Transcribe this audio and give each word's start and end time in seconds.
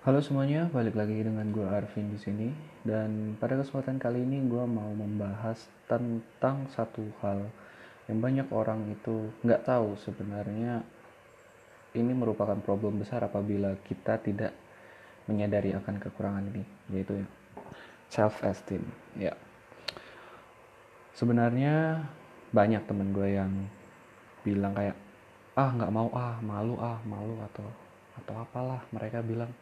Halo 0.00 0.24
semuanya, 0.24 0.64
balik 0.72 0.96
lagi 0.96 1.12
dengan 1.12 1.52
gue 1.52 1.68
Arvin 1.68 2.08
di 2.08 2.16
sini. 2.16 2.48
Dan 2.80 3.36
pada 3.36 3.60
kesempatan 3.60 4.00
kali 4.00 4.24
ini 4.24 4.40
gue 4.48 4.64
mau 4.64 4.88
membahas 4.96 5.68
tentang 5.84 6.64
satu 6.72 7.04
hal 7.20 7.44
yang 8.08 8.16
banyak 8.16 8.48
orang 8.48 8.88
itu 8.88 9.28
nggak 9.44 9.68
tahu 9.68 10.00
sebenarnya. 10.00 10.80
Ini 11.92 12.16
merupakan 12.16 12.56
problem 12.64 12.96
besar 12.96 13.28
apabila 13.28 13.76
kita 13.84 14.16
tidak 14.24 14.56
menyadari 15.28 15.76
akan 15.76 16.00
kekurangan 16.00 16.48
ini 16.48 16.64
yaitu 16.96 17.20
self 18.08 18.40
esteem 18.40 18.80
ya. 19.20 19.36
Sebenarnya 21.12 22.08
banyak 22.56 22.88
temen 22.88 23.12
gue 23.12 23.36
yang 23.36 23.52
bilang 24.48 24.72
kayak 24.72 24.96
ah 25.60 25.68
nggak 25.76 25.92
mau 25.92 26.08
ah 26.16 26.40
malu 26.40 26.80
ah 26.80 26.96
malu 27.04 27.36
atau 27.52 27.68
atau 28.16 28.34
apalah 28.40 28.80
mereka 28.96 29.20
bilang 29.20 29.52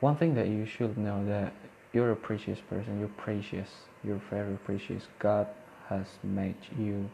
one 0.00 0.16
thing 0.16 0.34
that 0.34 0.48
you 0.48 0.66
should 0.66 0.96
know 0.98 1.24
that 1.26 1.52
you're 1.92 2.12
a 2.12 2.18
precious 2.18 2.60
person 2.68 2.98
you're 3.00 3.16
precious 3.16 3.86
you're 4.06 4.22
very 4.30 4.54
precious. 4.62 5.10
God 5.18 5.50
has 5.90 6.06
made 6.22 6.56
you 6.78 7.10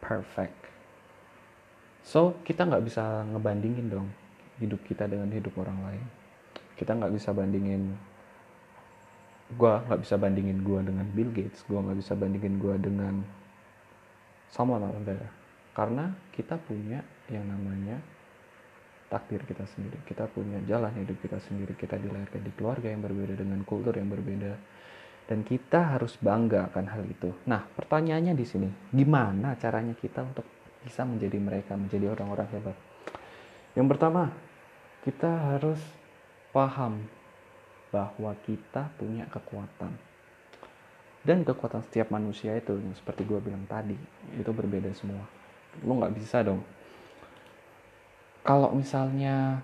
perfect. 0.00 0.56
So 2.02 2.34
kita 2.48 2.64
nggak 2.64 2.88
bisa 2.88 3.22
ngebandingin 3.30 3.92
dong 3.92 4.08
hidup 4.58 4.80
kita 4.88 5.04
dengan 5.04 5.28
hidup 5.28 5.52
orang 5.60 5.78
lain. 5.84 6.04
Kita 6.74 6.96
nggak 6.96 7.12
bisa 7.12 7.36
bandingin 7.36 7.94
gue 9.52 9.74
nggak 9.84 10.00
bisa 10.00 10.16
bandingin 10.16 10.64
gue 10.64 10.80
dengan 10.80 11.04
Bill 11.12 11.28
Gates 11.28 11.60
gue 11.68 11.76
nggak 11.76 12.00
bisa 12.00 12.16
bandingin 12.16 12.56
gue 12.56 12.74
dengan 12.80 13.20
someone 14.48 14.82
out 14.82 14.96
there. 15.04 15.28
Karena 15.76 16.16
kita 16.32 16.56
punya 16.64 17.04
yang 17.28 17.44
namanya 17.44 18.00
takdir 19.12 19.44
kita 19.44 19.68
sendiri. 19.68 20.00
Kita 20.08 20.24
punya 20.32 20.56
jalan 20.64 20.88
hidup 20.96 21.20
kita 21.20 21.36
sendiri. 21.44 21.76
Kita 21.76 22.00
dilahirkan 22.00 22.40
di 22.40 22.52
keluarga 22.56 22.88
yang 22.88 23.04
berbeda 23.04 23.36
dengan 23.36 23.60
kultur 23.68 23.92
yang 23.92 24.08
berbeda. 24.08 24.56
Dan 25.28 25.44
kita 25.44 25.96
harus 25.96 26.16
bangga 26.16 26.72
akan 26.72 26.86
hal 26.88 27.04
itu. 27.04 27.28
Nah 27.44 27.68
pertanyaannya 27.76 28.32
di 28.32 28.46
sini 28.48 28.68
gimana 28.88 29.54
caranya 29.60 29.92
kita 29.92 30.24
untuk 30.24 30.48
bisa 30.80 31.04
menjadi 31.04 31.36
mereka 31.36 31.76
menjadi 31.76 32.08
orang-orang 32.10 32.48
hebat? 32.56 32.76
Yang 33.76 33.86
pertama 33.92 34.32
kita 35.04 35.30
harus 35.30 35.80
paham 36.50 37.04
bahwa 37.92 38.32
kita 38.48 38.88
punya 38.96 39.28
kekuatan. 39.28 39.92
Dan 41.22 41.46
kekuatan 41.46 41.86
setiap 41.86 42.10
manusia 42.10 42.58
itu 42.58 42.74
yang 42.74 42.96
seperti 42.98 43.22
gue 43.22 43.38
bilang 43.38 43.62
tadi 43.70 43.94
itu 44.34 44.50
berbeda 44.50 44.90
semua. 44.96 45.22
Lo 45.86 45.94
nggak 46.02 46.18
bisa 46.18 46.42
dong 46.42 46.66
kalau 48.42 48.74
misalnya 48.74 49.62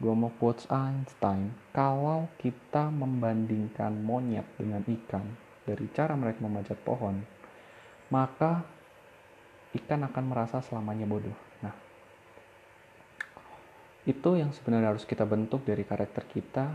gue 0.00 0.14
mau 0.16 0.32
quotes 0.40 0.64
Einstein 0.68 1.52
kalau 1.72 2.28
kita 2.40 2.88
membandingkan 2.88 3.92
monyet 4.00 4.44
dengan 4.56 4.80
ikan 4.84 5.24
dari 5.64 5.88
cara 5.92 6.16
mereka 6.16 6.40
memanjat 6.44 6.80
pohon 6.80 7.20
maka 8.12 8.64
ikan 9.76 10.02
akan 10.02 10.24
merasa 10.26 10.58
selamanya 10.60 11.06
bodoh. 11.06 11.36
Nah 11.62 11.74
itu 14.04 14.30
yang 14.34 14.50
sebenarnya 14.50 14.96
harus 14.96 15.04
kita 15.06 15.22
bentuk 15.28 15.62
dari 15.62 15.86
karakter 15.86 16.24
kita 16.26 16.74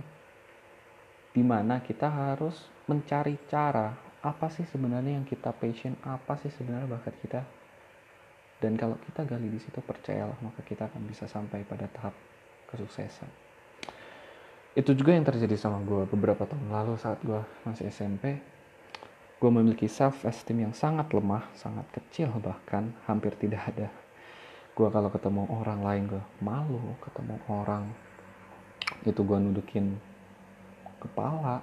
di 1.36 1.44
mana 1.44 1.84
kita 1.84 2.08
harus 2.08 2.56
mencari 2.88 3.36
cara 3.52 3.92
apa 4.24 4.48
sih 4.48 4.64
sebenarnya 4.64 5.20
yang 5.20 5.28
kita 5.28 5.52
passion 5.52 6.00
apa 6.08 6.40
sih 6.40 6.50
sebenarnya 6.50 6.88
bakat 6.88 7.16
kita 7.20 7.42
dan 8.64 8.80
kalau 8.80 8.96
kita 9.04 9.28
gali 9.28 9.52
di 9.52 9.60
situ 9.60 9.84
percayalah 9.84 10.40
maka 10.40 10.64
kita 10.64 10.88
akan 10.88 11.02
bisa 11.06 11.28
sampai 11.28 11.68
pada 11.68 11.92
tahap 11.92 12.16
kesuksesan. 12.72 13.28
Itu 14.76 14.92
juga 14.92 15.16
yang 15.16 15.24
terjadi 15.24 15.56
sama 15.56 15.80
gue 15.84 16.04
beberapa 16.08 16.44
tahun 16.44 16.68
lalu 16.68 17.00
saat 17.00 17.20
gue 17.24 17.40
masih 17.64 17.88
SMP 17.92 18.40
gue 19.36 19.52
memiliki 19.52 19.92
self 19.92 20.24
esteem 20.24 20.66
yang 20.66 20.74
sangat 20.74 21.12
lemah 21.12 21.44
sangat 21.54 21.84
kecil 21.92 22.32
bahkan 22.40 22.96
hampir 23.06 23.36
tidak 23.36 23.68
ada. 23.68 23.92
Gue 24.76 24.88
kalau 24.92 25.12
ketemu 25.12 25.48
orang 25.52 25.80
lain 25.84 26.04
gue 26.08 26.24
malu 26.40 26.82
ketemu 27.04 27.36
orang. 27.52 27.86
Itu 29.04 29.22
gue 29.28 29.38
nudukin 29.40 30.00
kepala. 31.04 31.60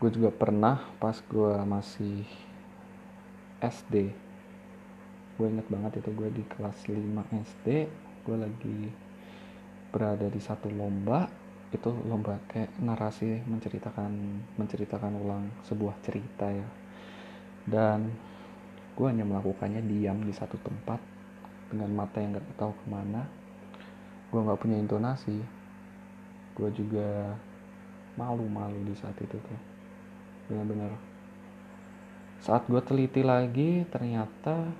Gue 0.00 0.10
juga 0.10 0.32
pernah 0.32 0.82
pas 0.96 1.16
gue 1.20 1.54
masih 1.62 2.24
SD 3.60 4.12
gue 5.34 5.46
inget 5.50 5.66
banget 5.66 5.98
itu 5.98 6.10
gue 6.14 6.28
di 6.30 6.44
kelas 6.46 6.78
5 6.86 6.94
SD 7.42 7.66
gue 8.24 8.36
lagi 8.40 8.78
berada 9.94 10.26
di 10.26 10.40
satu 10.42 10.66
lomba. 10.74 11.30
Itu 11.70 11.94
lomba 12.06 12.38
kayak 12.50 12.74
narasi 12.82 13.46
menceritakan 13.46 14.10
menceritakan 14.58 15.12
ulang 15.22 15.44
sebuah 15.66 15.94
cerita 16.02 16.50
ya. 16.50 16.68
Dan 17.66 18.10
gue 18.98 19.06
hanya 19.06 19.22
melakukannya 19.22 19.82
diam 19.86 20.22
di 20.26 20.34
satu 20.34 20.58
tempat 20.58 20.98
dengan 21.70 21.90
mata 21.94 22.18
yang 22.18 22.34
gak 22.34 22.58
tahu 22.58 22.72
ke 22.74 22.86
mana. 22.90 23.22
Gue 24.34 24.40
nggak 24.42 24.58
punya 24.58 24.78
intonasi. 24.82 25.38
Gue 26.54 26.70
juga 26.74 27.34
malu-malu 28.18 28.82
di 28.86 28.94
saat 28.98 29.14
itu 29.18 29.34
tuh. 29.34 29.60
Benar-benar. 30.50 30.94
Saat 32.42 32.66
gue 32.70 32.82
teliti 32.82 33.22
lagi 33.26 33.82
ternyata 33.90 34.70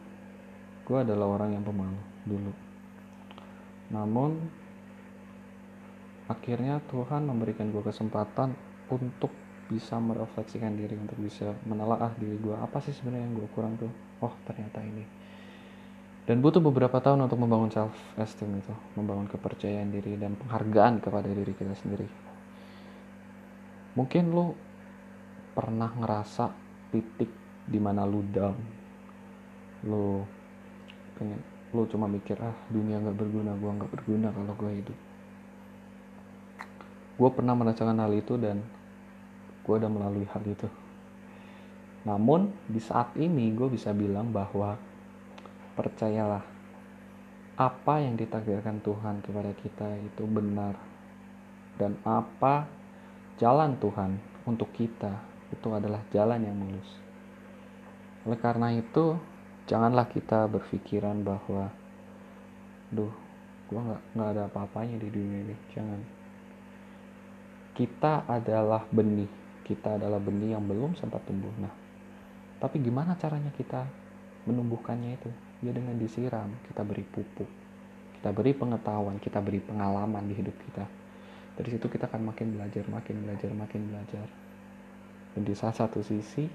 gue 0.84 0.98
adalah 1.00 1.26
orang 1.40 1.56
yang 1.56 1.64
pemalu 1.64 2.00
dulu. 2.28 2.52
Namun 3.92 4.30
akhirnya 6.28 6.80
Tuhan 6.88 7.28
memberikan 7.28 7.68
gue 7.72 7.80
kesempatan 7.84 8.56
untuk 8.92 9.32
bisa 9.64 9.96
merefleksikan 9.96 10.76
diri 10.76 10.92
untuk 11.00 11.16
bisa 11.16 11.56
menelaah 11.64 12.12
diri 12.20 12.36
gue 12.36 12.52
apa 12.52 12.84
sih 12.84 12.92
sebenarnya 12.92 13.24
yang 13.24 13.34
gue 13.40 13.48
kurang 13.56 13.80
tuh? 13.80 13.92
Oh 14.20 14.32
ternyata 14.44 14.84
ini. 14.84 15.04
Dan 16.24 16.40
butuh 16.40 16.60
beberapa 16.60 17.00
tahun 17.04 17.28
untuk 17.28 17.36
membangun 17.36 17.68
self 17.68 17.92
esteem 18.16 18.56
itu 18.56 18.72
membangun 18.96 19.28
kepercayaan 19.28 19.92
diri 19.92 20.16
dan 20.16 20.36
penghargaan 20.40 21.04
kepada 21.04 21.28
diri 21.28 21.52
kita 21.52 21.76
sendiri. 21.76 22.08
Mungkin 23.92 24.32
lo 24.32 24.56
pernah 25.52 25.92
ngerasa 25.92 26.48
titik 26.92 27.28
di 27.68 27.76
mana 27.76 28.08
lu 28.08 28.24
down. 28.24 28.56
Lo 29.84 30.24
pengen 31.18 31.40
lo 31.74 31.82
cuma 31.90 32.06
mikir 32.06 32.38
ah 32.38 32.54
dunia 32.70 33.02
nggak 33.02 33.18
berguna 33.18 33.50
gue 33.58 33.70
nggak 33.70 33.90
berguna 33.90 34.28
kalau 34.30 34.54
gue 34.54 34.72
hidup. 34.78 34.98
Gue 37.14 37.30
pernah 37.30 37.54
merasakan 37.54 37.98
hal 37.98 38.12
itu 38.14 38.34
dan 38.38 38.62
gue 39.66 39.74
udah 39.74 39.90
melalui 39.90 40.26
hal 40.30 40.42
itu. 40.46 40.66
Namun 42.04 42.52
di 42.68 42.78
saat 42.78 43.16
ini 43.16 43.50
gue 43.56 43.66
bisa 43.70 43.90
bilang 43.90 44.30
bahwa 44.30 44.76
percayalah 45.74 46.44
apa 47.54 47.94
yang 48.02 48.18
ditakdirkan 48.18 48.82
Tuhan 48.82 49.22
kepada 49.22 49.50
kita 49.58 49.88
itu 50.02 50.22
benar. 50.26 50.74
Dan 51.74 51.98
apa 52.06 52.70
jalan 53.38 53.74
Tuhan 53.82 54.18
untuk 54.46 54.70
kita 54.74 55.18
itu 55.50 55.68
adalah 55.70 56.02
jalan 56.14 56.38
yang 56.42 56.54
mulus. 56.54 56.90
Oleh 58.26 58.38
karena 58.38 58.74
itu 58.74 59.18
janganlah 59.64 60.08
kita 60.10 60.46
berpikiran 60.50 61.24
bahwa 61.24 61.72
duh 62.92 63.12
gue 63.64 63.80
nggak 63.80 64.02
nggak 64.12 64.28
ada 64.36 64.42
apa-apanya 64.48 64.96
di 65.00 65.08
dunia 65.08 65.38
ini. 65.44 65.56
Jangan. 65.72 66.00
Kita 67.74 68.28
adalah 68.28 68.84
benih. 68.92 69.30
Kita 69.64 69.96
adalah 69.96 70.20
benih 70.20 70.54
yang 70.54 70.64
belum 70.68 70.94
sempat 70.94 71.24
tumbuh. 71.24 71.52
Nah 71.58 71.72
tapi 72.64 72.80
gimana 72.80 73.12
caranya 73.20 73.52
kita 73.52 73.84
menumbuhkannya 74.48 75.20
itu? 75.20 75.30
Ya 75.60 75.72
dengan 75.72 75.96
disiram 76.00 76.48
kita 76.68 76.80
beri 76.84 77.04
pupuk 77.04 77.64
kita 78.24 78.32
beri 78.32 78.56
pengetahuan 78.56 79.20
kita 79.20 79.36
beri 79.44 79.60
pengalaman 79.60 80.24
di 80.24 80.32
hidup 80.32 80.56
kita. 80.64 80.88
Dari 81.60 81.76
situ 81.76 81.92
kita 81.92 82.08
akan 82.08 82.32
makin 82.32 82.56
belajar 82.56 82.88
makin 82.88 83.20
belajar 83.20 83.52
makin 83.52 83.84
belajar. 83.92 84.26
Dan 85.36 85.44
di 85.44 85.52
salah 85.52 85.76
satu 85.76 86.00
sisi 86.00 86.48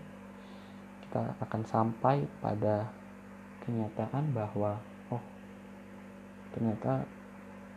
kita 1.06 1.38
akan 1.38 1.62
sampai 1.69 2.25
pada 2.42 2.89
kenyataan 3.69 4.33
bahwa 4.33 4.81
oh 5.13 5.21
ternyata 6.57 7.06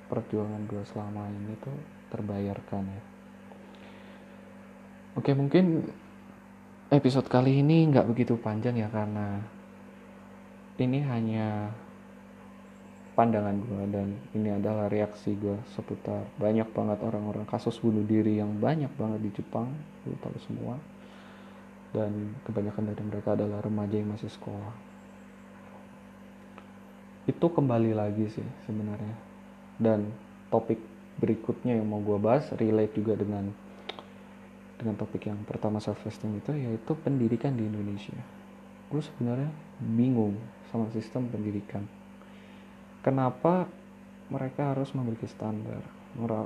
perjuangan 0.09 0.65
gue 0.69 0.83
selama 0.89 1.29
ini 1.29 1.53
tuh 1.61 1.77
terbayarkan 2.13 2.85
ya. 2.89 3.03
Oke 5.17 5.37
mungkin 5.37 5.89
episode 6.89 7.29
kali 7.29 7.61
ini 7.61 7.89
nggak 7.89 8.09
begitu 8.09 8.37
panjang 8.41 8.81
ya 8.81 8.89
karena 8.89 9.41
ini 10.81 11.05
hanya 11.05 11.73
pandangan 13.13 13.61
gue 13.61 13.83
dan 13.93 14.09
ini 14.33 14.57
adalah 14.57 14.89
reaksi 14.89 15.37
gue 15.37 15.61
seputar 15.77 16.25
banyak 16.41 16.65
banget 16.73 16.97
orang-orang 17.05 17.45
kasus 17.45 17.77
bunuh 17.77 18.05
diri 18.09 18.41
yang 18.41 18.57
banyak 18.57 18.89
banget 18.97 19.21
di 19.21 19.31
Jepang 19.37 19.69
lu 20.09 20.17
tahu 20.21 20.37
semua. 20.41 20.77
Dan 21.93 22.33
kebanyakan 22.49 22.89
dari 22.89 23.05
mereka 23.05 23.37
adalah 23.37 23.61
remaja 23.61 24.01
yang 24.01 24.17
masih 24.17 24.33
sekolah 24.33 24.92
itu 27.27 27.47
kembali 27.47 27.95
lagi 27.95 28.27
sih 28.31 28.47
sebenarnya. 28.67 29.17
Dan 29.79 30.11
topik 30.51 30.79
berikutnya 31.19 31.79
yang 31.79 31.87
mau 31.87 32.03
gue 32.03 32.19
bahas 32.19 32.51
relate 32.59 32.99
juga 32.99 33.15
dengan 33.15 33.51
dengan 34.79 34.99
topik 34.99 35.31
yang 35.31 35.39
pertama 35.47 35.79
self 35.79 36.03
esteem 36.03 36.43
itu 36.43 36.51
yaitu 36.51 36.93
pendidikan 36.99 37.55
di 37.55 37.67
Indonesia. 37.67 38.19
Gue 38.91 39.01
sebenarnya 39.01 39.51
bingung 39.79 40.37
sama 40.75 40.91
sistem 40.91 41.31
pendidikan. 41.31 41.87
Kenapa 43.07 43.71
mereka 44.27 44.75
harus 44.75 44.91
memiliki 44.95 45.31
standar? 45.31 45.83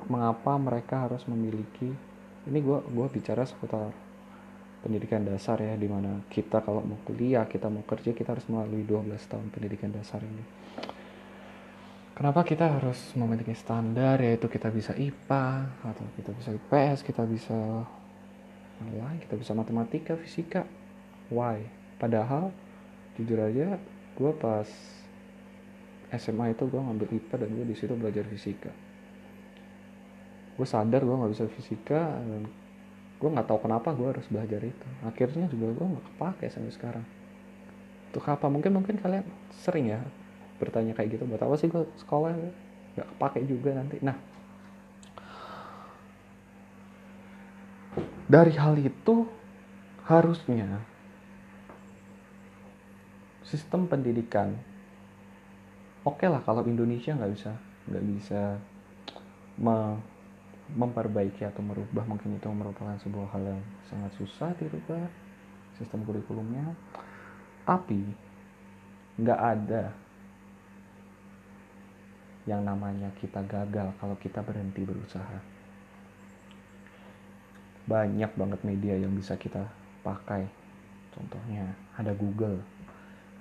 Mengapa 0.07 0.55
mereka 0.61 1.09
harus 1.09 1.25
memiliki 1.27 1.91
ini 2.47 2.63
gue 2.63 2.79
gua 2.95 3.11
bicara 3.11 3.43
seputar 3.43 3.91
pendidikan 4.87 5.27
dasar 5.27 5.59
ya 5.59 5.75
di 5.75 5.91
mana 5.91 6.23
kita 6.31 6.63
kalau 6.63 6.79
mau 6.87 6.95
kuliah 7.03 7.43
kita 7.51 7.67
mau 7.67 7.83
kerja 7.83 8.15
kita 8.15 8.39
harus 8.39 8.47
melalui 8.47 8.87
12 8.87 9.19
tahun 9.27 9.51
pendidikan 9.51 9.91
dasar 9.91 10.23
ini. 10.23 10.47
Kenapa 12.15 12.47
kita 12.47 12.79
harus 12.79 13.13
memiliki 13.19 13.51
standar 13.59 14.23
yaitu 14.23 14.47
kita 14.47 14.71
bisa 14.71 14.95
IPA 14.95 15.69
atau 15.83 16.07
kita 16.15 16.31
bisa 16.39 16.49
IPS 16.55 16.99
kita 17.03 17.27
bisa 17.27 17.59
lain 18.95 19.19
kita 19.27 19.35
bisa 19.35 19.53
matematika 19.59 20.15
fisika? 20.15 20.63
Why? 21.35 21.67
Padahal 21.99 22.55
jujur 23.19 23.43
aja 23.43 23.83
gue 24.17 24.33
pas 24.39 24.71
SMA 26.15 26.55
itu 26.55 26.65
gue 26.71 26.79
ngambil 26.79 27.09
IPA 27.11 27.35
dan 27.43 27.51
gue 27.51 27.67
di 27.67 27.77
situ 27.77 27.93
belajar 27.99 28.23
fisika. 28.31 28.71
Gue 30.55 30.65
sadar 30.65 31.03
gue 31.03 31.11
nggak 31.11 31.33
bisa 31.35 31.45
fisika 31.51 32.23
dan 32.23 32.47
gue 33.17 33.29
nggak 33.33 33.49
tahu 33.49 33.65
kenapa 33.65 33.93
gue 33.97 34.09
harus 34.09 34.27
belajar 34.29 34.61
itu. 34.61 34.89
Akhirnya 35.05 35.47
juga 35.49 35.73
gue 35.73 35.87
nggak 35.87 36.07
kepake 36.15 36.47
sampai 36.53 36.73
sekarang. 36.73 37.05
Untuk 38.13 38.25
apa? 38.29 38.47
Mungkin 38.49 38.73
mungkin 38.77 38.97
kalian 39.01 39.25
sering 39.65 39.93
ya 39.93 40.01
bertanya 40.61 40.93
kayak 40.93 41.17
gitu. 41.17 41.25
Buat 41.25 41.45
apa 41.45 41.55
sih 41.57 41.69
gue 41.69 41.85
sekolah? 42.01 42.37
Nggak 42.97 43.09
kepake 43.17 43.39
juga 43.49 43.71
nanti. 43.77 43.97
Nah. 44.05 44.17
Dari 48.27 48.59
hal 48.59 48.75
itu 48.83 49.27
harusnya 50.07 50.83
sistem 53.47 53.87
pendidikan 53.87 54.59
oke 56.03 56.19
okay 56.23 56.27
lah 56.31 56.43
kalau 56.43 56.67
Indonesia 56.67 57.15
nggak 57.15 57.33
bisa 57.35 57.53
nggak 57.87 58.05
bisa 58.15 58.43
me, 59.59 59.99
memperbaiki 60.75 61.47
atau 61.47 61.63
merubah 61.63 62.03
mungkin 62.09 62.35
itu 62.35 62.49
merupakan 62.51 62.99
sebuah 62.99 63.31
hal 63.37 63.43
yang 63.55 63.63
sangat 63.87 64.11
susah 64.19 64.51
dirubah 64.59 65.07
sistem 65.79 66.03
kurikulumnya. 66.03 66.75
Tapi 67.63 68.03
nggak 69.23 69.41
ada 69.41 69.95
yang 72.47 72.63
namanya 72.63 73.11
kita 73.19 73.43
gagal 73.47 73.95
kalau 73.99 74.17
kita 74.19 74.43
berhenti 74.43 74.83
berusaha. 74.83 75.39
Banyak 77.87 78.35
banget 78.35 78.61
media 78.67 78.95
yang 78.99 79.15
bisa 79.15 79.39
kita 79.39 79.63
pakai. 80.03 80.47
Contohnya 81.15 81.71
ada 81.95 82.13
Google 82.13 82.61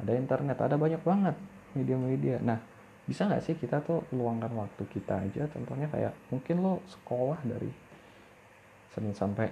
ada 0.02 0.12
internet 0.12 0.58
ada 0.60 0.76
banyak 0.76 1.02
banget 1.04 1.36
media-media. 1.76 2.40
Nah 2.44 2.60
bisa 3.06 3.30
nggak 3.30 3.44
sih 3.46 3.54
kita 3.54 3.86
tuh 3.86 4.02
luangkan 4.10 4.50
waktu 4.58 4.84
kita 4.90 5.22
aja? 5.22 5.46
Contohnya 5.54 5.86
kayak 5.94 6.14
mungkin 6.34 6.66
lo 6.66 6.82
sekolah 6.90 7.38
dari 7.46 7.70
Senin 8.90 9.14
sampai 9.14 9.48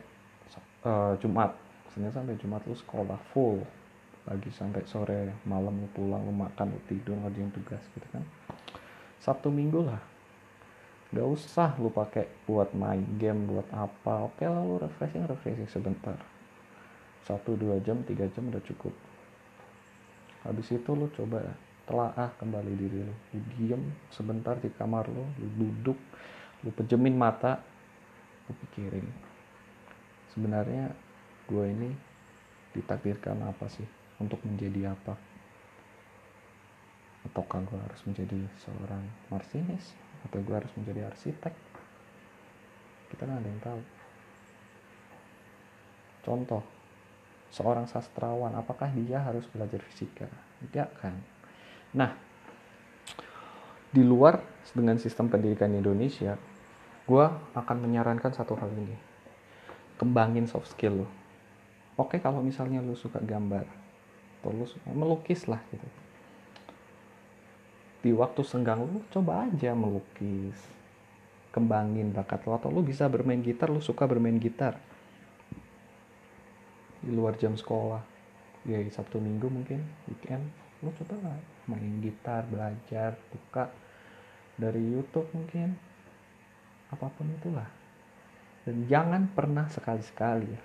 uh, 0.86 1.14
Jumat. 1.22 1.54
Senin 1.94 2.10
sampai 2.10 2.34
Jumat 2.42 2.66
lo 2.66 2.74
sekolah 2.74 3.18
full. 3.30 3.62
Pagi 4.24 4.50
sampai 4.56 4.88
sore 4.90 5.44
malam 5.46 5.84
lo 5.84 5.88
pulang 5.92 6.24
lo 6.26 6.34
makan 6.34 6.74
lo 6.74 6.80
tidur 6.90 7.14
ngerjain 7.14 7.54
tugas 7.54 7.84
gitu 7.94 8.08
kan. 8.10 8.26
Sabtu 9.22 9.54
Minggu 9.54 9.86
lah. 9.86 10.02
Gak 11.14 11.30
usah 11.30 11.78
lu 11.78 11.94
pakai 11.94 12.26
buat 12.50 12.74
main 12.74 13.06
game 13.22 13.46
buat 13.46 13.70
apa. 13.70 14.34
Oke 14.34 14.50
lah 14.50 14.66
lu 14.66 14.82
refreshing 14.82 15.30
refreshing 15.30 15.70
sebentar. 15.70 16.18
Satu 17.22 17.54
dua 17.54 17.78
jam 17.86 18.02
tiga 18.02 18.26
jam 18.34 18.50
udah 18.50 18.64
cukup. 18.66 18.92
Habis 20.42 20.74
itu 20.74 20.90
lu 20.92 21.06
coba 21.14 21.54
telaah 21.84 22.32
kembali 22.40 22.74
diri 22.80 23.00
lu. 23.04 23.16
Lu 23.36 23.40
diem 23.56 23.84
sebentar 24.12 24.56
di 24.60 24.72
kamar 24.72 25.08
lu 25.12 25.24
lu 25.40 25.48
duduk 25.60 26.00
lu 26.64 26.72
pejemin 26.72 27.16
mata 27.16 27.60
lu 28.48 28.54
pikirin. 28.68 29.08
Sebenarnya 30.32 30.90
gue 31.46 31.66
ini 31.68 31.90
ditakdirkan 32.74 33.44
apa 33.44 33.68
sih? 33.70 33.86
Untuk 34.18 34.40
menjadi 34.48 34.96
apa? 34.96 35.14
Ataukah 37.28 37.62
gue 37.68 37.80
harus 37.80 38.02
menjadi 38.08 38.40
seorang 38.64 39.04
marsinis? 39.28 39.94
Atau 40.24 40.40
gue 40.40 40.56
harus 40.56 40.72
menjadi 40.80 41.12
arsitek? 41.12 41.54
Kita 43.12 43.24
kan 43.28 43.38
ada 43.38 43.48
yang 43.48 43.62
tahu. 43.62 43.82
Contoh 46.24 46.64
seorang 47.52 47.86
sastrawan 47.86 48.56
apakah 48.56 48.90
dia 48.96 49.20
harus 49.20 49.44
belajar 49.52 49.84
fisika? 49.84 50.26
Tidak 50.64 50.90
kan 50.98 51.33
nah 51.94 52.18
di 53.94 54.02
luar 54.02 54.42
dengan 54.74 54.98
sistem 54.98 55.30
pendidikan 55.30 55.70
Indonesia 55.70 56.34
gue 57.06 57.26
akan 57.54 57.78
menyarankan 57.84 58.34
satu 58.34 58.58
hal 58.58 58.72
ini. 58.74 58.98
Kembangin 60.00 60.50
soft 60.50 60.74
skill 60.74 61.06
lo. 61.06 61.08
Oke 62.00 62.18
kalau 62.18 62.42
misalnya 62.42 62.82
lo 62.82 62.98
suka 62.98 63.22
gambar 63.22 63.70
atau 64.42 64.50
lo 64.50 64.66
suka 64.66 64.90
melukis 64.92 65.46
lah 65.46 65.62
gitu. 65.70 65.88
Di 68.04 68.12
waktu 68.12 68.42
senggang 68.44 68.82
lu 68.82 69.06
coba 69.14 69.46
aja 69.48 69.78
melukis. 69.78 70.58
Kembangin 71.54 72.10
bakat 72.10 72.42
lo 72.50 72.58
atau 72.58 72.74
lu 72.74 72.82
bisa 72.82 73.06
bermain 73.06 73.40
gitar 73.46 73.70
lu 73.70 73.84
suka 73.84 74.10
bermain 74.10 74.36
gitar. 74.42 74.80
Di 77.04 77.14
luar 77.14 77.38
jam 77.38 77.54
sekolah 77.54 78.13
ya 78.64 78.80
sabtu 78.92 79.20
minggu 79.20 79.48
mungkin 79.48 79.84
weekend. 80.08 80.44
Lu 80.84 80.92
coba 81.00 81.16
lah 81.24 81.38
main 81.72 82.04
gitar 82.04 82.44
belajar 82.48 83.16
buka 83.32 83.72
dari 84.60 84.84
YouTube 84.84 85.28
mungkin? 85.32 85.76
Apa 86.92 87.08
pun 87.14 87.32
itulah. 87.32 87.68
Dan 88.64 88.88
jangan 88.88 89.28
pernah 89.32 89.68
sekali-sekali 89.68 90.48
ya 90.48 90.62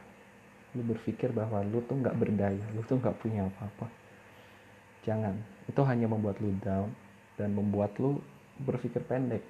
lu 0.77 0.85
berpikir 0.85 1.33
bahwa 1.33 1.65
lu 1.65 1.81
tuh 1.89 1.97
nggak 1.97 2.13
berdaya 2.13 2.61
lu 2.77 2.85
tuh 2.85 3.01
nggak 3.01 3.17
punya 3.19 3.49
apa-apa. 3.49 3.89
Jangan. 5.07 5.35
Itu 5.65 5.81
hanya 5.89 6.05
membuat 6.11 6.37
lu 6.45 6.53
down 6.61 6.93
dan 7.41 7.57
membuat 7.57 7.97
lu 7.97 8.21
berpikir 8.61 9.01
pendek. 9.07 9.41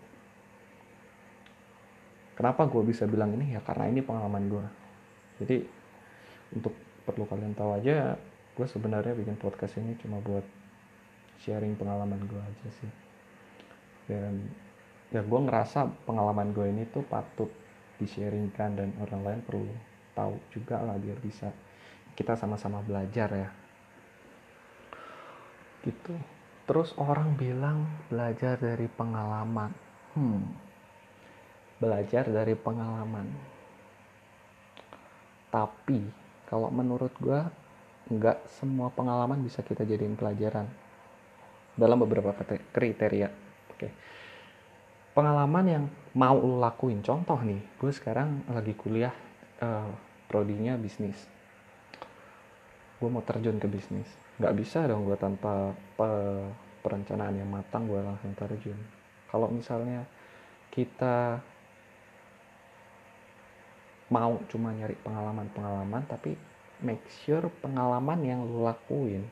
Kenapa 2.39 2.71
gue 2.71 2.83
bisa 2.87 3.03
bilang 3.11 3.35
ini? 3.35 3.59
Ya 3.59 3.61
karena 3.65 3.91
ini 3.91 3.99
pengalaman 3.99 4.47
gue. 4.47 4.67
Jadi 5.43 5.57
untuk 6.55 6.71
perlu 7.03 7.27
kalian 7.27 7.57
tahu 7.59 7.83
aja, 7.83 8.15
gue 8.59 8.67
sebenarnya 8.67 9.15
bikin 9.15 9.39
podcast 9.39 9.79
ini 9.79 9.95
cuma 10.03 10.19
buat 10.19 10.43
sharing 11.47 11.79
pengalaman 11.79 12.19
gue 12.27 12.43
aja 12.43 12.69
sih. 12.83 12.91
Dan 14.11 14.51
ya 15.15 15.23
gue 15.23 15.41
ngerasa 15.47 15.87
pengalaman 16.03 16.51
gue 16.51 16.67
ini 16.67 16.83
tuh 16.91 17.07
patut 17.07 17.47
di-sharingkan 18.03 18.75
dan 18.75 18.89
orang 18.99 19.23
lain 19.23 19.41
perlu 19.47 19.63
tahu 20.19 20.35
juga 20.51 20.83
lah 20.83 20.99
biar 20.99 21.23
bisa 21.23 21.55
kita 22.19 22.35
sama-sama 22.35 22.83
belajar 22.83 23.31
ya. 23.31 23.51
Gitu. 25.87 26.19
Terus 26.67 26.99
orang 26.99 27.39
bilang 27.39 27.87
belajar 28.11 28.59
dari 28.59 28.91
pengalaman. 28.91 29.71
Hmm. 30.19 30.43
Belajar 31.79 32.27
dari 32.27 32.59
pengalaman. 32.59 33.31
Tapi 35.49 36.03
kalau 36.51 36.75
menurut 36.75 37.15
gue 37.23 37.41
nggak 38.09 38.49
semua 38.61 38.89
pengalaman 38.93 39.45
bisa 39.45 39.61
kita 39.61 39.85
jadiin 39.85 40.17
pelajaran 40.17 40.65
dalam 41.77 41.99
beberapa 42.01 42.33
kriteria. 42.73 43.29
Oke. 43.73 43.89
Pengalaman 45.13 45.65
yang 45.67 45.85
mau 46.17 46.39
lo 46.39 46.59
lakuin. 46.63 47.05
Contoh 47.05 47.39
nih, 47.43 47.61
gue 47.79 47.93
sekarang 47.93 48.49
lagi 48.49 48.73
kuliah 48.75 49.13
uh, 49.61 49.91
prodinya 50.31 50.79
bisnis. 50.79 51.19
Gue 52.99 53.09
mau 53.13 53.23
terjun 53.23 53.61
ke 53.61 53.69
bisnis 53.71 54.09
nggak 54.39 54.55
bisa 54.55 54.87
dong 54.87 55.03
gue 55.03 55.19
tanpa 55.19 55.75
perencanaan 56.83 57.43
yang 57.43 57.51
matang 57.51 57.91
gue 57.91 57.99
langsung 57.99 58.31
terjun 58.39 58.79
kalau 59.27 59.51
misalnya 59.51 60.07
kita 60.71 61.43
mau 64.15 64.39
cuma 64.47 64.71
nyari 64.71 64.95
pengalaman-pengalaman 65.03 66.07
tapi 66.07 66.39
make 66.85 67.03
sure 67.25 67.47
pengalaman 67.63 68.21
yang 68.23 68.41
lu 68.45 68.65
lakuin 68.67 69.27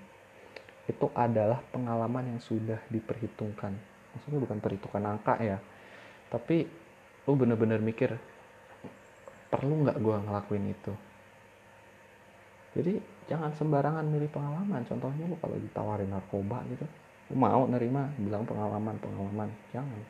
itu 0.86 1.06
adalah 1.14 1.58
pengalaman 1.74 2.36
yang 2.36 2.40
sudah 2.42 2.78
diperhitungkan. 2.90 3.74
Maksudnya 4.14 4.38
bukan 4.38 4.58
perhitungan 4.62 5.18
angka 5.18 5.34
ya 5.42 5.58
tapi 6.26 6.66
lu 7.26 7.32
bener-bener 7.38 7.78
mikir 7.78 8.18
perlu 9.46 9.86
nggak 9.86 9.98
gue 9.98 10.16
ngelakuin 10.26 10.64
itu? 10.70 10.92
Jadi 12.76 12.92
jangan 13.30 13.56
sembarangan 13.56 14.04
milih 14.04 14.28
pengalaman. 14.28 14.84
Contohnya 14.84 15.24
lu 15.24 15.36
kalau 15.40 15.56
ditawarin 15.56 16.10
narkoba 16.12 16.60
gitu 16.70 16.86
lu 17.26 17.34
mau 17.34 17.66
nerima 17.66 18.06
bilang 18.18 18.46
pengalaman 18.46 18.94
pengalaman. 19.02 19.50
Jangan. 19.74 20.00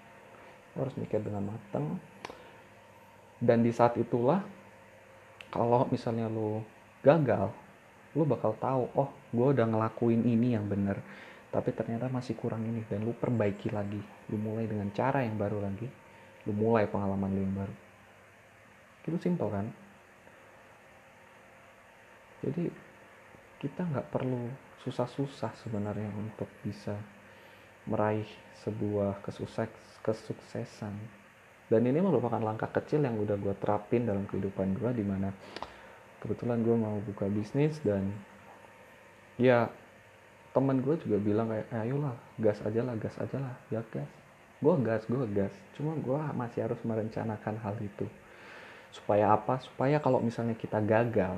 Lo 0.77 0.85
harus 0.85 0.97
mikir 1.01 1.25
dengan 1.25 1.53
matang 1.53 1.97
dan 3.41 3.61
di 3.61 3.73
saat 3.73 3.97
itulah 4.01 4.41
kalau 5.53 5.85
misalnya 5.93 6.29
lo 6.33 6.65
gagal 7.07 7.55
lo 8.19 8.27
bakal 8.27 8.59
tahu 8.59 8.91
oh 8.99 9.15
gue 9.31 9.47
udah 9.55 9.67
ngelakuin 9.71 10.27
ini 10.27 10.59
yang 10.59 10.67
bener 10.67 10.99
tapi 11.57 11.73
ternyata 11.73 12.13
masih 12.13 12.37
kurang 12.37 12.69
ini. 12.69 12.85
Dan 12.85 13.09
lu 13.09 13.17
perbaiki 13.17 13.73
lagi 13.73 13.97
lu 14.29 14.37
mulai 14.37 14.69
dengan 14.69 14.93
cara 14.93 15.25
yang 15.25 15.41
baru 15.41 15.65
lagi 15.65 15.89
lu 16.45 16.53
mulai 16.53 16.85
pengalaman 16.85 17.33
lu 17.33 17.41
yang 17.41 17.57
baru. 17.57 17.75
Itu 19.09 19.19
simpel 19.23 19.49
kan? 19.51 19.67
Jadi 22.45 22.69
kita 23.63 23.89
nggak 23.89 24.13
perlu 24.13 24.53
susah-susah 24.85 25.57
sebenarnya 25.65 26.13
untuk 26.15 26.47
bisa 26.61 26.95
meraih 27.89 28.29
sebuah 28.61 29.25
kesukses 29.25 29.73
kesuksesan. 30.05 30.95
Dan 31.67 31.83
ini 31.83 31.99
merupakan 31.99 32.39
langkah 32.39 32.71
kecil 32.71 33.03
yang 33.03 33.19
udah 33.19 33.35
gue 33.35 33.55
terapin 33.59 34.07
dalam 34.07 34.23
kehidupan 34.29 34.79
gue 34.79 34.91
di 34.95 35.03
mana 35.03 35.35
kebetulan 36.23 36.63
gue 36.65 36.77
mau 36.77 36.97
buka 37.05 37.29
bisnis 37.29 37.79
dan 37.85 38.11
ya 39.37 39.69
teman 40.57 40.81
gue 40.81 40.97
juga 41.05 41.21
bilang 41.21 41.53
kayak 41.53 41.69
eh, 41.69 41.85
ayolah 41.85 42.17
gas 42.41 42.59
aja 42.65 42.81
lah 42.81 42.97
gas 42.97 43.17
aja 43.21 43.37
lah 43.37 43.55
ya 43.69 43.81
gas. 43.93 44.11
Gue 44.61 44.75
gas 44.81 45.03
gue 45.05 45.25
gas. 45.37 45.53
Cuma 45.77 45.93
gue 46.01 46.21
masih 46.33 46.65
harus 46.65 46.81
merencanakan 46.81 47.61
hal 47.61 47.77
itu. 47.85 48.09
Supaya 48.89 49.37
apa? 49.37 49.61
Supaya 49.61 50.01
kalau 50.01 50.25
misalnya 50.25 50.57
kita 50.57 50.81
gagal 50.81 51.37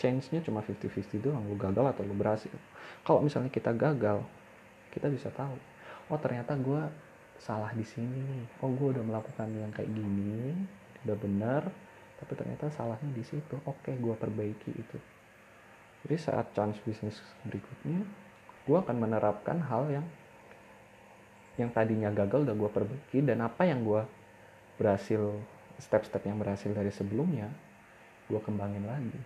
change-nya 0.00 0.40
cuma 0.40 0.64
50-50 0.64 1.20
doang. 1.20 1.44
Lu 1.44 1.56
gagal 1.60 1.92
atau 1.92 2.02
lu 2.08 2.16
berhasil. 2.16 2.52
Kalau 3.04 3.20
misalnya 3.20 3.52
kita 3.52 3.76
gagal 3.76 4.24
kita 4.96 5.12
bisa 5.12 5.28
tahu 5.28 5.52
oh 6.08 6.16
ternyata 6.16 6.56
gue 6.56 6.82
salah 7.36 7.68
di 7.76 7.84
sini 7.84 8.48
oh 8.64 8.72
gue 8.72 8.96
udah 8.96 9.04
melakukan 9.04 9.52
yang 9.52 9.68
kayak 9.76 9.92
gini 9.92 10.56
udah 11.04 11.16
benar 11.20 11.62
tapi 12.16 12.32
ternyata 12.32 12.72
salahnya 12.72 13.12
di 13.12 13.24
situ. 13.24 13.56
Oke 13.68 13.92
gue 13.96 14.14
perbaiki 14.16 14.72
itu. 14.72 14.98
Jadi 16.06 16.16
saat 16.16 16.52
chance 16.56 16.80
bisnis 16.86 17.18
berikutnya 17.44 18.04
gue 18.66 18.76
akan 18.76 18.96
menerapkan 18.98 19.60
hal 19.62 19.90
yang 19.90 20.06
yang 21.56 21.72
tadinya 21.72 22.12
gagal 22.12 22.44
udah 22.48 22.56
gue 22.56 22.70
perbaiki. 22.72 23.18
Dan 23.24 23.44
apa 23.44 23.68
yang 23.68 23.84
gue 23.84 24.02
berhasil 24.80 25.20
step-step 25.76 26.24
yang 26.24 26.40
berhasil 26.40 26.72
dari 26.72 26.88
sebelumnya 26.88 27.52
gue 28.28 28.40
kembangin 28.40 28.84
lagi. 28.88 29.20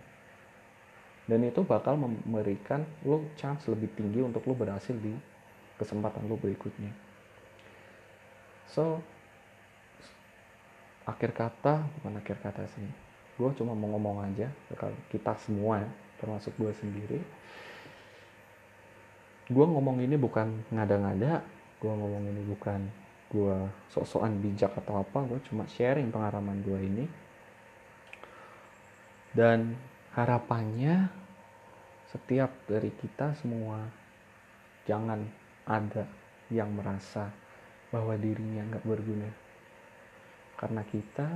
Dan 1.29 1.47
itu 1.47 1.63
bakal 1.63 1.95
memberikan 1.95 2.83
lo 3.07 3.23
chance 3.39 3.69
lebih 3.71 3.87
tinggi 3.95 4.19
untuk 4.19 4.43
lo 4.49 4.57
berhasil 4.57 4.97
di 4.97 5.15
kesempatan 5.79 6.27
lo 6.27 6.35
berikutnya. 6.35 6.91
So 8.67 8.99
akhir 11.05 11.33
kata 11.33 11.81
bukan 11.99 12.13
akhir 12.21 12.37
kata 12.41 12.63
sih. 12.77 12.85
Gue 13.39 13.49
cuma 13.57 13.73
mau 13.73 13.97
ngomong 13.97 14.27
aja 14.29 14.47
kalau 14.77 14.93
kita 15.09 15.33
semua 15.41 15.81
ya 15.81 15.89
termasuk 16.21 16.53
gue 16.57 16.71
sendiri. 16.77 17.19
Gue 19.49 19.65
ngomong 19.65 19.99
ini 19.99 20.15
bukan 20.15 20.61
ngada-ngada 20.69 21.41
gue 21.81 21.89
ngomong 21.89 22.23
ini 22.29 22.41
bukan 22.45 22.79
gue 23.33 23.57
sok-sokan 23.89 24.37
bijak 24.43 24.75
atau 24.77 25.01
apa 25.01 25.25
gue 25.25 25.39
cuma 25.49 25.65
sharing 25.65 26.13
pengalaman 26.13 26.61
gue 26.61 26.79
ini. 26.79 27.05
Dan 29.31 29.73
harapannya 30.13 31.07
setiap 32.11 32.51
dari 32.67 32.91
kita 32.91 33.31
semua 33.39 33.87
jangan 34.83 35.23
ada 35.63 36.03
yang 36.51 36.67
merasa 36.75 37.31
bahwa 37.89 38.19
dirinya 38.19 38.67
nggak 38.67 38.83
berguna 38.83 39.40
karena 40.61 40.85
kita 40.85 41.27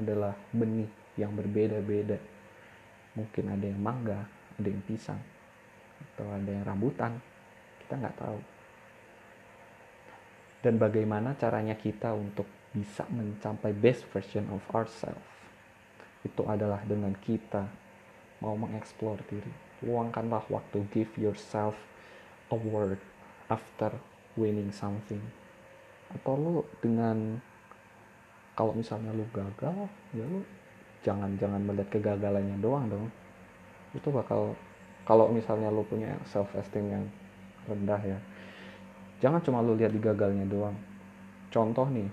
adalah 0.00 0.32
benih 0.56 0.88
yang 1.20 1.36
berbeda-beda. 1.36 2.16
Mungkin 3.14 3.44
ada 3.52 3.66
yang 3.68 3.80
mangga 3.80 4.40
ada 4.60 4.68
yang 4.68 4.84
pisang 4.84 5.20
atau 6.12 6.28
ada 6.28 6.50
yang 6.52 6.64
rambutan. 6.68 7.16
Kita 7.80 7.96
nggak 7.96 8.16
tahu. 8.20 8.40
Dan 10.60 10.76
bagaimana 10.76 11.32
caranya 11.40 11.72
kita 11.72 12.12
untuk 12.12 12.44
bisa 12.76 13.08
mencapai 13.08 13.72
best 13.72 14.04
version 14.12 14.44
of 14.52 14.60
ourselves? 14.76 15.24
Itu 16.20 16.44
adalah 16.44 16.84
dengan 16.84 17.16
kita 17.16 17.64
mau 18.44 18.52
mengeksplor 18.52 19.24
diri. 19.32 19.52
Luangkanlah 19.80 20.44
waktu 20.52 20.84
give 20.92 21.08
yourself 21.16 21.72
a 22.52 22.58
word 22.60 23.00
after 23.48 23.96
winning 24.36 24.68
something. 24.68 25.24
Atau 26.12 26.36
lu 26.36 26.56
dengan 26.84 27.40
kalau 28.60 28.76
misalnya 28.76 29.08
lu 29.16 29.24
gagal 29.32 29.88
ya 30.12 30.20
lu 30.20 30.44
jangan 31.00 31.32
jangan 31.40 31.64
melihat 31.64 31.96
kegagalannya 31.96 32.60
doang 32.60 32.92
dong. 32.92 33.08
Itu 33.96 34.12
bakal 34.12 34.52
kalau 35.08 35.32
misalnya 35.32 35.72
lo 35.72 35.80
punya 35.80 36.12
self 36.28 36.52
esteem 36.52 36.92
yang 36.92 37.04
rendah 37.64 37.96
ya 38.04 38.20
jangan 39.24 39.40
cuma 39.40 39.64
lo 39.64 39.72
lihat 39.72 39.96
di 39.96 40.00
gagalnya 40.04 40.44
doang. 40.44 40.76
Contoh 41.48 41.88
nih 41.88 42.04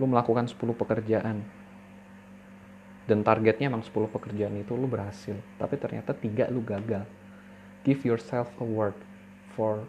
lo 0.00 0.08
melakukan 0.08 0.48
10 0.48 0.56
pekerjaan 0.56 1.44
dan 3.04 3.18
targetnya 3.20 3.68
emang 3.68 3.84
10 3.84 3.92
pekerjaan 4.08 4.56
itu 4.56 4.72
lo 4.72 4.88
berhasil 4.88 5.36
tapi 5.60 5.76
ternyata 5.76 6.16
tiga 6.16 6.48
lo 6.48 6.64
gagal. 6.64 7.04
Give 7.84 8.00
yourself 8.08 8.48
a 8.56 8.64
word 8.64 8.96
for 9.52 9.84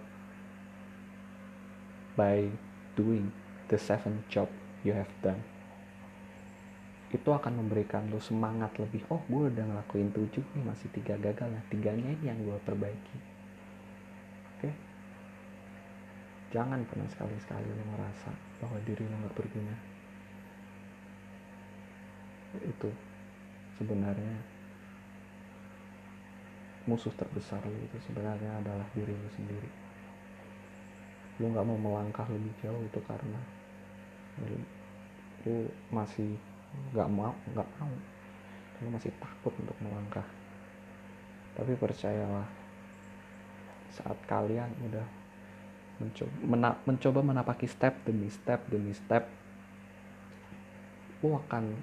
by 2.20 2.52
doing 3.00 3.32
the 3.72 3.80
seven 3.80 4.28
job 4.28 4.52
you 4.84 4.92
have 4.92 5.08
done 5.24 5.40
itu 7.10 7.30
akan 7.34 7.66
memberikan 7.66 8.06
lo 8.14 8.22
semangat 8.22 8.70
lebih. 8.78 9.02
Oh 9.10 9.22
gue 9.26 9.50
udah 9.50 9.66
ngelakuin 9.66 10.14
tujuh 10.14 10.46
nih 10.54 10.64
masih 10.66 10.94
tiga 10.94 11.18
gagal. 11.18 11.50
Nah 11.50 11.64
tiganya 11.74 12.06
ini 12.06 12.26
yang 12.30 12.38
gue 12.46 12.58
perbaiki. 12.62 13.18
Oke? 14.58 14.70
Jangan 16.54 16.86
pernah 16.86 17.10
sekali-sekali 17.10 17.66
lo 17.66 17.84
ngerasa 17.98 18.30
bahwa 18.62 18.78
diri 18.86 19.02
lo 19.10 19.16
nggak 19.26 19.36
berguna. 19.38 19.76
Itu 22.62 22.90
sebenarnya 23.82 24.38
musuh 26.86 27.14
terbesar 27.18 27.62
lo 27.66 27.74
itu 27.74 27.98
sebenarnya 28.06 28.62
adalah 28.62 28.86
diri 28.94 29.18
lo 29.18 29.30
sendiri. 29.34 29.70
Lo 31.42 31.50
nggak 31.50 31.66
mau 31.66 31.78
melangkah 31.78 32.30
lebih 32.30 32.54
jauh 32.62 32.86
itu 32.86 33.02
karena 33.10 33.42
lo 34.46 35.58
masih 35.90 36.38
nggak 36.94 37.10
mau 37.10 37.34
nggak 37.54 37.70
mau. 37.78 37.94
Lu 38.80 38.90
masih 38.94 39.12
takut 39.20 39.54
untuk 39.60 39.76
melangkah. 39.84 40.26
Tapi 41.58 41.76
percayalah 41.76 42.48
saat 43.92 44.18
kalian 44.30 44.70
udah 44.88 45.08
mencoba, 46.00 46.36
mena, 46.48 46.70
mencoba 46.88 47.20
menapaki 47.20 47.68
step 47.68 48.08
demi 48.08 48.32
step 48.32 48.64
demi 48.72 48.96
step 48.96 49.28
lu 51.20 51.36
akan 51.36 51.76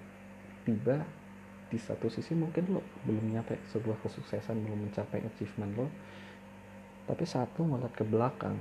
tiba 0.64 1.04
di 1.68 1.76
satu 1.76 2.08
sisi 2.08 2.32
mungkin 2.32 2.72
lo 2.72 2.80
belum 3.04 3.36
nyampe 3.36 3.60
sebuah 3.68 4.00
kesuksesan 4.00 4.64
belum 4.64 4.88
mencapai 4.88 5.20
achievement 5.28 5.76
lo 5.76 5.86
tapi 7.04 7.28
saat 7.28 7.52
lo 7.60 7.68
ngeliat 7.68 7.92
ke 7.92 8.04
belakang 8.08 8.56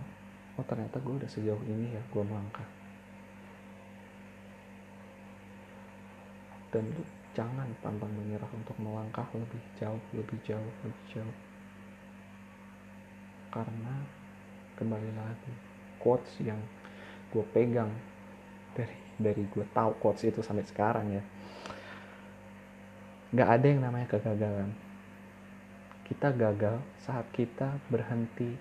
oh 0.59 0.65
ternyata 0.67 0.99
gue 0.99 1.23
udah 1.23 1.29
sejauh 1.31 1.63
ini 1.63 1.95
ya 1.95 2.01
gue 2.03 2.23
melangkah 2.27 2.67
dan 6.75 6.83
lu 6.91 7.07
jangan 7.31 7.71
pantang 7.79 8.11
menyerah 8.11 8.51
untuk 8.51 8.75
melangkah 8.83 9.23
lebih 9.31 9.63
jauh 9.79 10.03
lebih 10.11 10.35
jauh 10.43 10.71
lebih 10.83 11.05
jauh. 11.07 11.37
Karena 13.47 14.03
kembali 14.75 15.11
lagi 15.15 15.55
quotes 16.03 16.35
yang 16.43 16.59
gue 17.31 17.47
pegang 17.55 17.87
dari 18.75 18.91
dari 19.15 19.47
gue 19.47 19.63
tahu 19.71 19.95
quotes 20.03 20.27
itu 20.27 20.43
sampai 20.43 20.67
sekarang 20.67 21.15
ya. 21.15 21.23
Nggak 23.31 23.49
ada 23.55 23.65
yang 23.71 23.81
namanya 23.87 24.07
kegagalan. 24.11 24.75
Kita 26.03 26.35
gagal 26.35 26.83
saat 27.07 27.23
kita 27.31 27.79
berhenti 27.87 28.51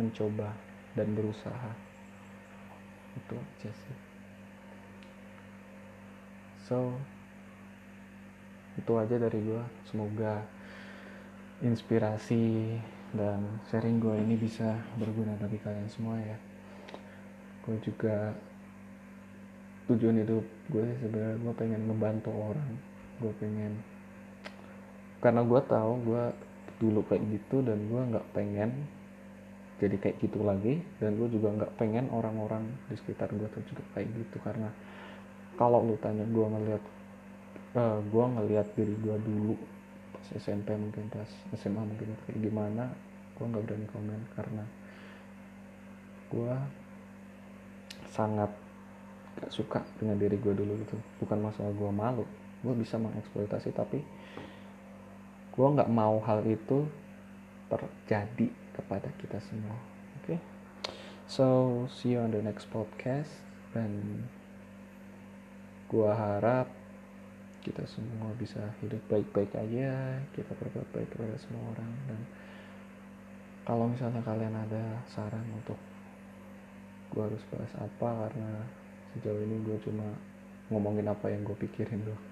mencoba 0.00 0.48
dan 0.96 1.12
berusaha. 1.12 1.72
Itu 3.20 3.36
aja 3.36 3.68
sih. 3.68 3.96
So 6.64 6.96
itu 8.74 8.92
aja 8.98 9.16
dari 9.16 9.38
gue 9.38 9.62
semoga 9.86 10.42
inspirasi 11.62 12.76
dan 13.14 13.62
sharing 13.70 14.02
gue 14.02 14.14
ini 14.18 14.34
bisa 14.34 14.74
berguna 14.98 15.38
bagi 15.38 15.58
kalian 15.62 15.86
semua 15.86 16.18
ya. 16.18 16.36
Gue 17.62 17.78
juga 17.80 18.34
tujuan 19.86 20.18
hidup 20.18 20.44
gue 20.72 20.86
sebenarnya 20.98 21.36
gue 21.38 21.54
pengen 21.54 21.80
ngebantu 21.86 22.30
orang. 22.34 22.72
Gue 23.22 23.32
pengen 23.38 23.78
karena 25.22 25.40
gue 25.46 25.60
tahu 25.64 25.92
gue 26.04 26.24
dulu 26.82 27.00
kayak 27.06 27.22
gitu 27.30 27.62
dan 27.62 27.78
gue 27.86 28.02
nggak 28.12 28.28
pengen 28.34 28.70
jadi 29.78 29.96
kayak 30.02 30.18
gitu 30.18 30.42
lagi. 30.42 30.82
Dan 30.98 31.14
gue 31.14 31.30
juga 31.30 31.54
nggak 31.54 31.72
pengen 31.78 32.10
orang-orang 32.10 32.66
di 32.90 32.98
sekitar 32.98 33.30
gue 33.30 33.46
tuh 33.54 33.62
juga 33.70 33.86
kayak 33.94 34.10
gitu. 34.10 34.36
Karena 34.42 34.68
kalau 35.54 35.86
lu 35.86 35.94
tanya 36.02 36.26
gue 36.26 36.46
ngeliat 36.50 36.82
uh, 37.74 37.98
gue 38.00 38.24
ngeliat 38.38 38.66
diri 38.78 38.94
gue 38.98 39.16
dulu 39.20 39.54
pas 40.14 40.26
SMP 40.38 40.72
mungkin 40.78 41.10
pas 41.10 41.28
SMA 41.58 41.82
mungkin 41.82 42.14
kayak 42.24 42.38
gimana 42.40 42.90
gue 43.34 43.44
nggak 43.44 43.64
berani 43.66 43.86
komen 43.90 44.20
karena 44.38 44.64
gue 46.30 46.54
sangat 48.14 48.50
gak 49.34 49.50
suka 49.50 49.82
dengan 49.98 50.14
diri 50.14 50.38
gue 50.38 50.54
dulu 50.54 50.78
gitu 50.86 50.96
bukan 51.18 51.50
masalah 51.50 51.74
gue 51.74 51.90
malu 51.90 52.24
gue 52.62 52.74
bisa 52.78 52.94
mengeksploitasi 52.96 53.74
tapi 53.74 54.00
gue 55.54 55.66
nggak 55.66 55.90
mau 55.90 56.22
hal 56.22 56.46
itu 56.46 56.86
terjadi 57.66 58.48
kepada 58.78 59.10
kita 59.18 59.42
semua 59.42 59.74
oke 60.22 60.22
okay? 60.22 60.38
so 61.26 61.46
see 61.90 62.14
you 62.14 62.22
on 62.22 62.30
the 62.30 62.38
next 62.38 62.70
podcast 62.70 63.30
dan 63.74 64.22
gue 65.90 66.10
harap 66.10 66.70
kita 67.64 67.80
semua 67.88 68.28
bisa 68.36 68.60
hidup 68.84 69.00
baik-baik 69.08 69.48
aja 69.56 70.20
kita 70.36 70.52
berbuat 70.52 70.88
baik 70.92 71.08
kepada 71.16 71.34
semua 71.40 71.72
orang. 71.72 71.92
Dan 72.04 72.20
kalau 73.64 73.88
misalnya 73.88 74.20
kalian 74.20 74.52
ada 74.52 75.00
saran 75.08 75.48
untuk 75.56 75.80
gue 77.16 77.22
harus 77.24 77.40
bahas 77.48 77.72
apa 77.80 78.28
karena 78.28 78.50
sejauh 79.16 79.40
ini 79.40 79.56
gue 79.64 79.80
cuma 79.80 80.12
ngomongin 80.68 81.08
apa 81.08 81.32
yang 81.32 81.40
gue 81.40 81.56
pikirin 81.56 82.04
doang. 82.04 82.24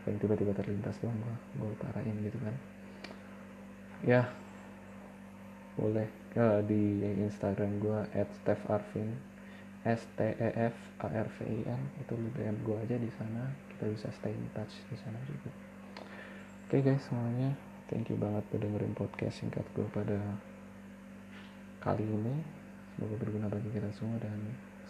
Apa 0.00 0.06
yang 0.16 0.18
tiba-tiba 0.24 0.56
terlintas 0.56 0.96
doang 1.04 1.20
gue 1.20 1.36
gue 1.60 1.68
utarain 1.76 2.16
gitu 2.24 2.38
kan. 2.40 2.56
Ya 4.00 4.22
boleh. 5.76 6.08
Uh, 6.30 6.62
di 6.64 7.04
Instagram 7.20 7.76
gue 7.84 8.00
at 8.16 8.32
Steph 8.40 8.64
Arvin. 8.72 9.20
S 9.80 10.04
T 10.12 10.20
E 10.20 10.48
F 10.68 10.76
A 11.00 11.08
R 11.08 11.28
V 11.28 11.36
I 11.44 11.60
N. 11.68 11.82
Itu 12.00 12.16
lu 12.16 12.28
DM 12.36 12.56
gue 12.64 12.76
aja 12.84 12.96
di 13.00 13.08
sana 13.16 13.69
kita 13.80 13.88
bisa 13.96 14.12
stay 14.12 14.36
in 14.36 14.44
touch 14.52 14.76
di 14.92 14.96
sana 15.00 15.16
juga. 15.24 15.48
Oke 16.68 16.76
okay 16.76 16.80
guys 16.84 17.00
semuanya 17.08 17.56
thank 17.88 18.12
you 18.12 18.20
banget 18.20 18.44
udah 18.52 18.60
dengerin 18.60 18.92
podcast 18.92 19.40
singkat 19.40 19.64
gue 19.72 19.88
pada 19.88 20.20
kali 21.80 22.04
ini. 22.04 22.36
Semoga 22.92 23.16
berguna 23.16 23.48
bagi 23.48 23.72
kita 23.72 23.88
semua 23.96 24.20
dan 24.20 24.36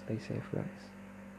stay 0.03 0.19
safe 0.19 0.51
guys 0.51 1.00